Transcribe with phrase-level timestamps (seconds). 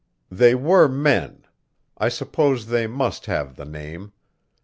[0.31, 1.45] They were men;
[1.95, 4.13] I suppose they must have the name.